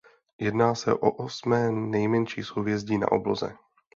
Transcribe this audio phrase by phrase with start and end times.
[0.39, 3.55] Jedná se o osmé nejmenší souhvězdí na obloze.